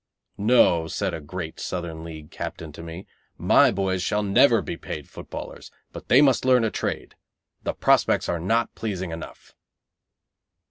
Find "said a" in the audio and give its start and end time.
0.87-1.21